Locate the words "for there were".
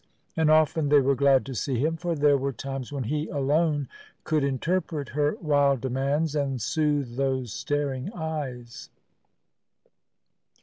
1.95-2.51